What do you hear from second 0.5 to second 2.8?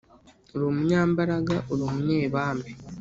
Uri umunyambaraga uri umunyebambe;